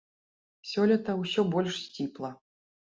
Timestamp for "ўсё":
1.21-1.47